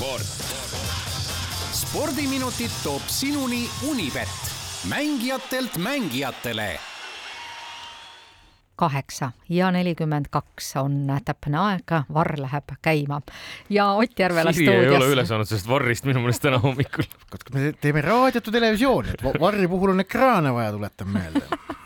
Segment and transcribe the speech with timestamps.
[0.00, 0.22] sport.
[1.72, 4.28] spordiminutid toob sinuni Unibet,
[4.88, 6.78] mängijatelt mängijatele
[8.76, 13.20] kaheksa ja nelikümmend kaks on täpne aeg, Varr läheb käima
[13.68, 15.12] ja Ott Järvela Siri ei ole stuudios.
[15.12, 17.04] üle saanud sellest Varrist minu meelest täna hommikul.
[17.52, 21.44] me teeme raadiot või televisiooni, et va- Varri puhul on ekraane vaja, tuletan meelde.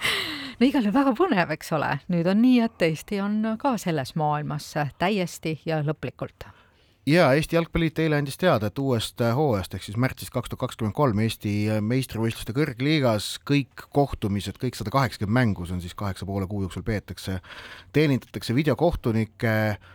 [0.60, 4.14] no igal juhul väga põnev, eks ole, nüüd on nii, et Eesti on ka selles
[4.14, 6.54] maailmas täiesti ja lõplikult.
[7.06, 10.96] Ja Eesti Jalgpalliliit eile andis teada, et uuest hooajast ehk siis märtsist kaks tuhat kakskümmend
[10.96, 16.48] kolm Eesti meistrivõistluste kõrgliigas kõik kohtumised, kõik sada kaheksakümmend mängu, see on siis kaheksa poole
[16.50, 17.40] kuu jooksul peetakse,
[17.92, 19.92] teenindatakse videokohtunike äh,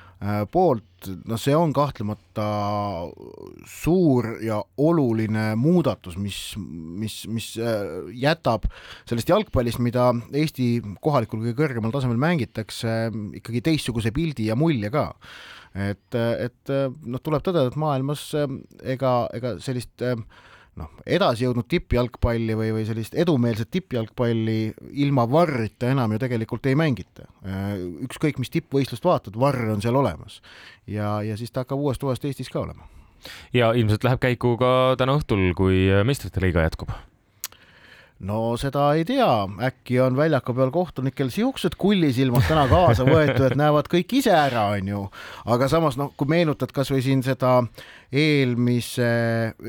[0.51, 2.45] poolt, no see on kahtlemata
[3.71, 8.67] suur ja oluline muudatus, mis, mis, mis äh, jätab
[9.07, 12.97] sellest jalgpallist, mida Eesti kohalikul kõige kõrgemal tasemel mängitakse,
[13.39, 15.07] ikkagi teistsuguse pildi ja mulje ka.
[15.79, 18.59] Et, et noh, tuleb tõdeda, et maailmas äh,
[18.97, 20.19] ega, ega sellist äh,
[20.79, 24.59] noh, edasi jõudnud tippjalgpalli või, või sellist edumeelset tippjalgpalli
[25.05, 27.27] ilma varrita enam ju tegelikult ei mängita.
[28.05, 30.41] ükskõik, mis tippvõistlust vaatad, varr on seal olemas
[30.87, 32.87] ja, ja siis ta hakkab uuest hooajast Eestis ka olema.
[33.53, 36.91] ja ilmselt läheb käiku ka täna õhtul, kui meistrite liiga jätkub.
[38.19, 39.31] no seda ei tea,
[39.69, 44.69] äkki on väljaku peal kohtunikel siuksed kullisilmad täna kaasa võetud, et näevad kõik ise ära,
[44.77, 45.05] onju.
[45.45, 47.59] aga samas noh, kui meenutad kasvõi siin seda
[48.09, 49.09] eelmise,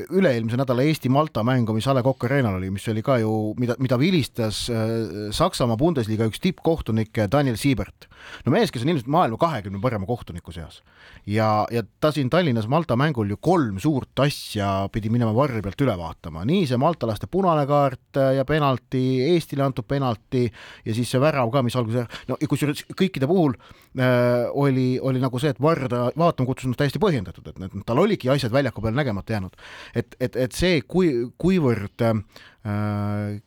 [0.09, 3.75] üle-eelmise nädala Eesti-Malta mängu, mis A Le Coq Arena'l oli, mis oli ka ju, mida,
[3.81, 8.07] mida vilistas äh, Saksamaa Bundesliga üks tippkohtunik Daniel Siebert.
[8.45, 10.81] no mees, kes on ilmselt maailma kahekümne parema kohtuniku seas
[11.25, 15.81] ja, ja ta siin Tallinnas Malta mängul ju kolm suurt asja pidi minema varri pealt
[15.85, 20.47] üle vaatama, nii see maltalaste punane kaart ja penalti, Eestile antud penalti
[20.85, 25.21] ja siis see värav ka, mis alguses, no ja kusjuures kõikide puhul äh, oli, oli
[25.21, 28.53] nagu see, et varr ta vaatama kutsus on täiesti põhjendatud, et need, tal oligi asjad
[28.53, 29.59] väljaku peal nägemata jäänud.
[29.95, 32.15] et, et, et see, kui, kuivõrd äh,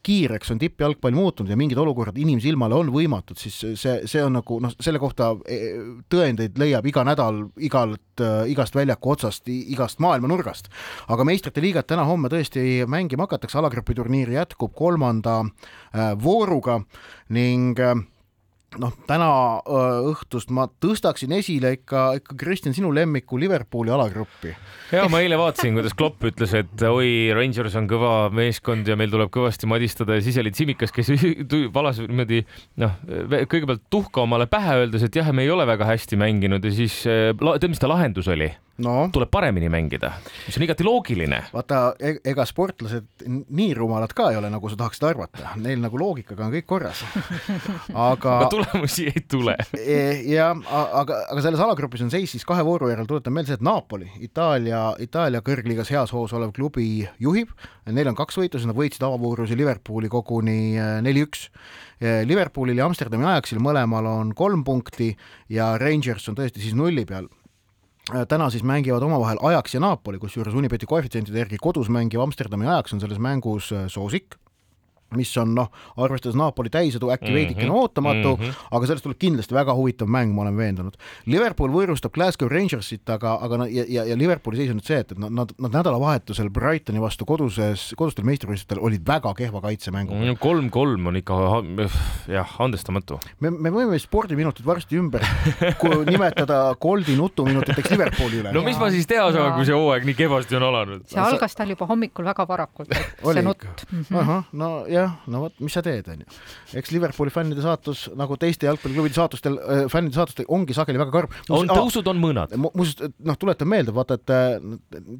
[0.03, 4.59] kiireks on tippjalgpall muutunud ja mingid olukorrad inimsilmale on võimatud, siis see, see on nagu
[4.63, 5.77] noh, selle kohta eh,
[6.11, 8.03] tõendeid leiab iga nädal igalt,
[8.51, 10.69] igast väljaku otsast, igast maailma nurgast.
[11.09, 16.81] aga meistrite liigat täna-homme tõesti mängima hakatakse, alagrupi turniir jätkub kolmanda äh, vooruga
[17.31, 17.95] ning äh,
[18.81, 19.29] noh, täna
[19.61, 24.55] äh, õhtust ma tõstaksin esile ikka, ikka Kristjan, sinu lemmiku Liverpooli alagruppi.
[24.93, 29.13] ja ma eile vaatasin, kuidas Klopp ütles, et oi, Rangers on kõva meeskond ja meil
[29.13, 31.13] tuleb kõvasti madistada ja siis oli Tsimikas, kes
[31.77, 32.43] valas niimoodi
[32.83, 32.99] noh,
[33.51, 37.03] kõigepealt tuhka omale pähe, öeldes, et jah, me ei ole väga hästi mänginud ja siis
[37.41, 38.51] la- tead, mis ta lahendus oli?
[38.83, 40.11] No tuleb paremini mängida,
[40.47, 41.41] mis on igati loogiline.
[41.55, 46.49] vaata, ega sportlased nii rumalad ka ei ole, nagu sa tahaksid arvata, neil nagu loogikaga
[46.49, 47.05] on kõik korras.
[47.95, 49.57] aga aga tulemusi ei tule.
[49.79, 53.65] E- ja aga, aga selles alagrupis on seis siis kahe vooru järel, tuletan meelde, et
[53.65, 57.55] Napoli, Itaalia, Itaalia kõrgliigas heas hoos olev klubi juhib,
[57.87, 61.49] neil on kaks võitu, sest nad võitsid avavoorus ja Liverpooli koguni äh, neli-üks.
[62.05, 65.13] Liverpoolil ja Amsterdami Ajaxil mõlemal on kolm punkti
[65.49, 67.31] ja Rangers on tõesti siis nulli peal
[68.29, 72.93] täna siis mängivad omavahel Ajax ja Napoli, kusjuures Unibeti koefitsientide järgi kodus mängiv Amsterdami Ajax
[72.93, 74.37] on selles mängus äh, soosik
[75.17, 78.45] mis on noh, arvestades Napoli täisedu äkki Mhm, veidikene ootamatu mm.
[78.45, 78.69] -hmm.
[78.71, 80.97] aga sellest tuleb kindlasti väga huvitav mäng, ma olen veendunud.
[81.27, 84.99] Liverpool võõrustab Glasgow Rangersit, aga, aga no, ja, ja, ja Liverpooli seis on nüüd see,
[85.01, 90.35] et et nad, nad, nad nädalavahetusel Brightoni vastu koduses, kodustel meistrivõistlustel olid väga kehva kaitsemänguga.
[90.41, 91.39] kolm-kolm on ikka
[92.29, 93.21] jah, andestamatu.
[93.41, 95.25] me, me võime spordiminutid varsti ümber
[96.13, 100.19] nimetada Goldi nutuminutiteks Liverpooli üle no mis ma siis teha saan, kui see hooaeg nii
[100.19, 101.07] kehvasti on alanud?
[101.11, 103.87] see algas tal juba hommikul väga varakult, see nutt.
[103.91, 104.19] Mhm.
[104.21, 104.71] ahah, no
[105.05, 106.27] jah, no vot, mis sa teed, onju.
[106.81, 111.39] eks Liverpooli fännide saatus nagu teiste jalgpalliklubide saatustel äh,, fännide saatustel ongi sageli väga karm.
[111.55, 112.57] on tõusud, on mõõnad.
[112.65, 114.59] muuseas, noh, tuletan meelde, vaata, et äh,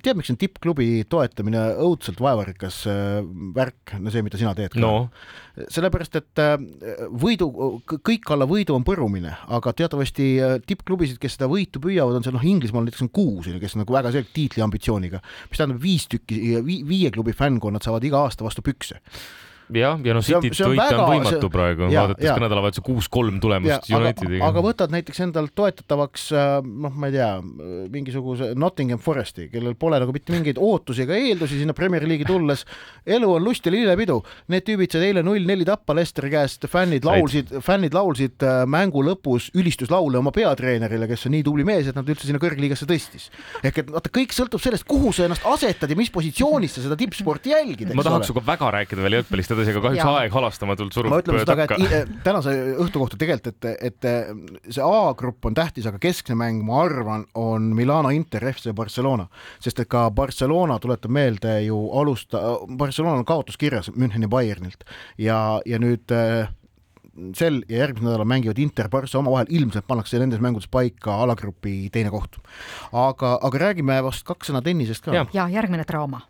[0.05, 3.21] tead, miks on tippklubi toetamine õudselt vaevarikas äh,
[3.57, 4.95] värk, no see, mida sina teed no
[5.55, 6.41] sellepärast, et
[7.23, 7.47] võidu,
[7.87, 10.27] kõik alla võidu on põrumine, aga teatavasti
[10.67, 13.95] tippklubisid, kes seda võitu püüavad, on seal noh, Inglismaal näiteks on kuus, kes on nagu
[13.95, 18.99] väga selgelt tiitliambitsiooniga, mis tähendab viis tükki, viie klubi fännkonnad saavad iga aasta vastu pükse.
[19.73, 22.83] jah, ja noh, on- Cityt on võita on väga- võimatu see- praegu, vaadates ka nädalavahetuse
[22.85, 24.45] kuus-kolm tulemust Unitediga.
[24.49, 27.31] aga võtad näiteks endalt toetatavaks äh, noh, ma ei tea,
[27.95, 32.65] mingisuguse Nottingham Foresti, kellel pole nagu mitte mingeid ootusi ega eeldusi sinna Premier League'i tulles.
[33.07, 34.21] elu on lust ja lillepidu,
[34.53, 39.51] need tüübid said eile null-neli tappa Lesteri käest, fännid laulsid, fännid laulsid äh, mängu lõpus
[39.55, 43.31] ülistuslaule oma peatreenerile, kes on nii tubli mees, et nad üldse sinna kõrgliigasse tõstis.
[43.63, 46.97] ehk et vaata, kõik sõltub sellest, kuhu sa ennast asetad ja mis positsioonis sa seda
[47.01, 48.31] tippsporti jälgid, ma eks tahaks ole.
[48.33, 50.15] sinuga väga rääkida veel jalgpallist sedasi, aga kahjuks Jaa.
[50.21, 52.55] aeg halastamatult surub ma ütlen seda ka, et i- tänase
[52.85, 57.71] õhtu kohta tegelikult, et, et see A-grupp on tähtis, aga keskne mäng, ma arvan, on
[57.77, 59.29] Milano Inter FC Barcelona,
[59.63, 62.43] sest et ka Barcelona tuletab meelde ju alusta,
[62.77, 64.85] Barcelona on kaotus kirjas Müncheni Bayernilt
[65.19, 66.49] ja, ja nüüd äh,
[67.39, 72.11] sel ja järgmisel nädalal mängivad Inter, Barca omavahel, ilmselt pannakse nendes mängudes paika alagrupi teine
[72.11, 72.41] koht.
[72.93, 75.29] aga, aga räägime vast kaks sõna tennisest ka Jah..
[75.37, 76.25] ja järgmine draama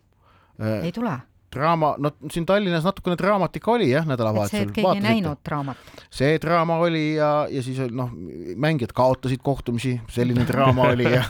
[0.83, 1.11] ei tule,
[1.55, 5.03] draama, no siin Tallinnas natukene draamat ikka oli jah, et see, nädalavahetusel et keegi ei
[5.03, 6.01] näinud draamat.
[6.13, 8.11] see draama oli ja, ja siis noh,
[8.61, 11.23] mängijad kaotasid kohtumisi, selline draama oli ja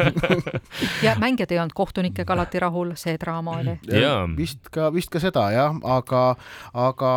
[1.07, 3.77] ja mängijad ei olnud kohtunikega alati rahul, see draama oli.
[4.38, 6.25] Vist ka, vist ka seda jah, aga,
[6.74, 7.13] aga.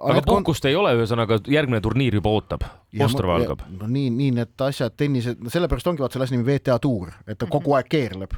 [0.00, 2.66] aga puhkust ei ole, ühesõnaga järgmene turniir juba ootab,
[3.04, 3.62] Ostrava algab.
[3.68, 7.38] no nii, nii need asjad, tennis, sellepärast ongi vaata selle asi nimi VTA tuur, et
[7.38, 8.32] ta kogu aeg keerleb.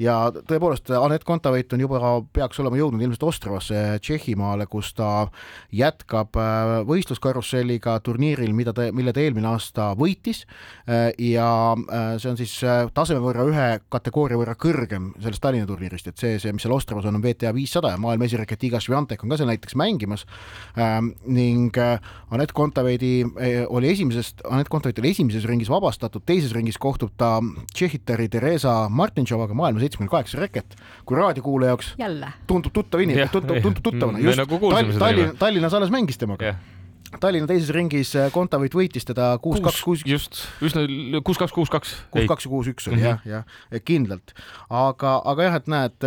[0.00, 2.00] Ja tõepoolest Anett Kontaveit on juba,
[2.34, 5.28] peaks olema jõudnud ilmselt Ostravasse Tšehhimaale, kus ta
[5.72, 10.44] jätkab äh, võistluskarusselliga turniiril, mida ta, mille ta eelmine aasta võitis.
[10.86, 12.54] Äh, ja äh, see on siis
[12.94, 17.08] taseme võrra ühe kategooria võrra kõrgem sellest Tallinna turniirist, et see, see, mis seal Ostravas
[17.08, 20.26] on, on VTA viissada ja maailma esireket Iga Swiatek on ka seal näiteks mängimas.
[20.78, 21.76] Ähm, ning
[22.32, 23.22] Anett Kontaveidi
[23.72, 27.36] oli esimesest, Anett Kontaveit oli esimeses ringis vabastatud, teises ringis kohtub ta
[27.74, 30.76] Tšehhitari Theresa Martintšovaga, maailma seitsmekümne kaheksa reket.
[31.06, 35.28] kui raadiokuulaja jaoks jälle, tundub tuttav inimene, tundub, tundub tuttavana, just nagu kuulsime seda Tallinn
[35.28, 36.54] nime., Tallinnas alles mängis temaga
[37.20, 40.84] Tallinna teises ringis äh, Kontaveit võitis teda kuus, kaks, kuus, just, üsna
[41.24, 41.94] kuus, kaks, kuus, kaks.
[42.14, 43.04] kuus, kaks ja kuus, üks oli Mhm.
[43.06, 44.32] jah, jah, kindlalt.
[44.70, 46.06] aga, aga jah, et näed,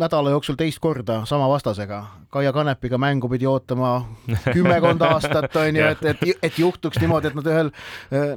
[0.00, 4.06] nädala jooksul teist korda sama vastasega, Kaia Kanepiga mängu pidi ootama
[4.52, 7.70] kümmekond aastat, on ju, et, et, et juhtuks niimoodi, et nad ühel,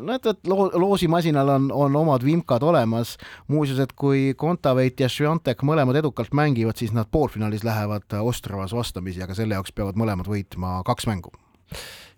[0.05, 3.17] no et, et loo, loosimasinal on, on omad vimkad olemas.
[3.47, 9.23] muuseas, et kui Kontaveit ja Swiatek mõlemad edukalt mängivad, siis nad poolfinaalis lähevad Ostravas vastamisi,
[9.23, 11.31] aga selle jaoks peavad mõlemad võitma kaks mängu.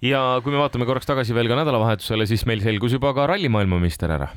[0.02, 3.50] Ja kui me vaatame korraks tagasi veel ka nädalavahetusele, siis meil selgus juba ka ralli
[3.50, 4.30] maailmameister ära.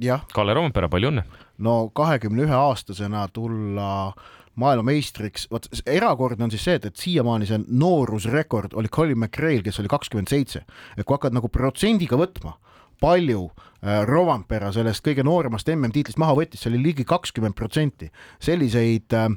[0.00, 1.26] jah, Kalle Roompere, palju õnne.
[1.58, 4.14] no kahekümne ühe aastasena tulla
[4.56, 9.80] maailmameistriks, vot erakordne on siis see, et, et siiamaani see noorusrekord oli Colin McRae'l, kes
[9.82, 10.64] oli kakskümmend seitse.
[10.96, 12.56] et kui hakkad nagu protsendiga võtma,
[13.00, 18.10] palju äh, Rovanpera sellest kõige nooremast MM-tiitlist maha võttis, see oli ligi kakskümmend protsenti.
[18.40, 19.28] selliseid äh,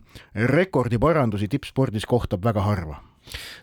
[0.54, 3.02] rekordiparandusi tippspordis kohtab väga harva.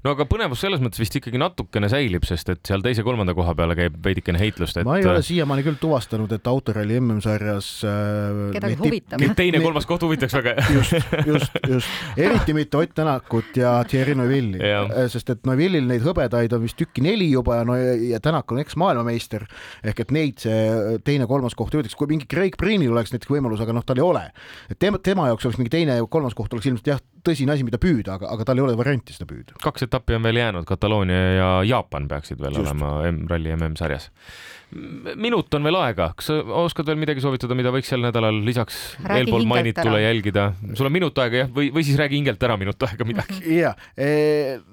[0.07, 3.77] No aga põnevus selles mõttes vist ikkagi natukene säilib, sest et seal teise-kolmanda koha peale
[3.79, 8.79] käib veidikene heitlust, et ma ei ole siiamaani küll tuvastanud, et autoralli MM-sarjas äh, Kedagi
[8.81, 9.23] huvitab.
[9.23, 10.55] Neid teine, neid- kolmas koht huvitaks väga.
[10.77, 10.95] just,
[11.27, 16.55] just, just, eriti mitte Ott Tänakut ja Thierry Neuvilli Jah., sest et Neuvillil neid hõbedaid
[16.57, 19.47] on vist tükki neli juba ja no ja, ja Tänak on eks-maailmameister
[19.87, 23.75] ehk et neid see teine-kolmas koht jõudis, kui mingi Craig Breenil oleks näiteks võimalus, aga
[23.77, 24.25] noh, tal ei ole.
[24.71, 27.67] et tema, tema jaoks oleks mingi teine ja kolmas koht oleks ilmselt jah, tõsine asi,
[27.67, 29.57] mida püüda, aga, aga tal ei ole varianti seda püüda.
[29.63, 32.67] kaks etappi on veel jäänud, Kataloonia ja Jaapan peaksid veel Just.
[32.67, 34.11] Olema M ralli MM-sarjas.
[35.15, 38.81] minut on veel aega, kas sa oskad veel midagi soovitada, mida võiks sel nädalal lisaks
[39.05, 40.49] Räägi eelpool mainitule jälgida?
[40.75, 43.39] sul on minut aega jah, või, või siis räägi hingelt ära minut aega midagi.
[43.63, 43.75] ja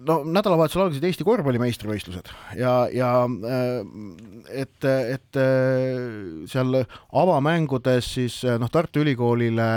[0.09, 3.77] no nädalavahetusel algasid Eesti korvpalli meistrivõistlused ja, ja äh,
[4.63, 6.81] et, et äh, seal
[7.23, 9.69] avamängudes siis noh, Tartu Ülikoolile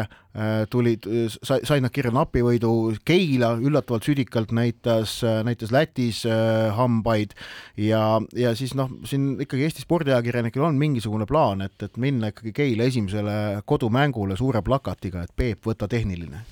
[0.70, 2.70] tulid, sai, said nad kirja napivõidu,
[3.06, 7.32] Keila üllatavalt südikalt näitas, näitas Lätis äh, hambaid.
[7.80, 12.52] Ja, ja siis noh, siin ikkagi Eesti spordiajakirjanikel on mingisugune plaan, et, et minna ikkagi
[12.56, 16.44] Keila esimesele kodumängule suure plakatiga, et Peep, võta tehniline.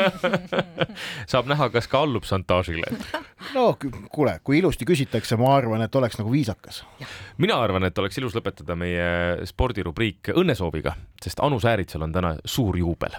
[1.30, 2.90] Saab näha, kas ka allub šantaažile.
[3.54, 3.76] no
[4.12, 6.82] kuule, kui ilusti küsitakse, ma arvan, et oleks nagu viisakas.
[7.38, 12.78] mina arvan, et oleks ilus lõpetada meie spordirubriik õnnesooviga, sest Anu Sääritsal on täna suur
[12.78, 13.16] juubel.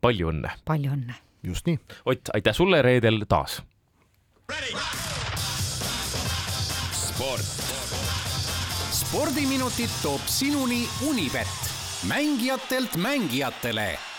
[0.00, 0.52] palju õnne.
[0.64, 1.14] palju õnne.
[1.42, 1.78] just nii.
[2.06, 3.62] Ott, aitäh sulle reedel taas.
[6.92, 7.56] sport.
[9.00, 11.72] spordiminutid toob sinuni Unibet,
[12.08, 14.09] mängijatelt mängijatele